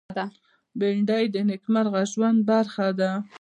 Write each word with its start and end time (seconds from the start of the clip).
بېنډۍ 0.79 1.25
د 1.31 1.35
نېکمرغه 1.49 2.01
ژوند 2.11 2.39
برخه 2.49 2.87
ده 2.99 3.11